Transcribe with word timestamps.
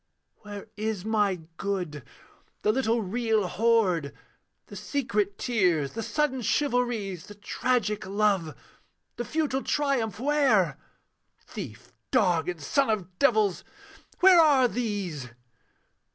Where 0.37 0.65
is 0.75 1.05
my 1.05 1.41
good? 1.57 2.01
the 2.63 2.71
little 2.71 3.03
real 3.03 3.45
hoard, 3.47 4.15
The 4.65 4.75
secret 4.75 5.37
tears, 5.37 5.91
the 5.93 6.01
sudden 6.01 6.41
chivalries; 6.41 7.27
The 7.27 7.35
tragic 7.35 8.07
love, 8.07 8.55
the 9.17 9.25
futile 9.25 9.61
triumph 9.61 10.19
where? 10.19 10.79
Thief, 11.45 11.93
dog, 12.09 12.49
and 12.49 12.59
son 12.59 12.89
of 12.89 13.19
devils 13.19 13.63
where 14.21 14.39
are 14.41 14.67
these? 14.67 15.29